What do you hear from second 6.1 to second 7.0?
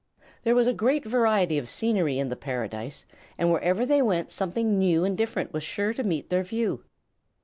their view.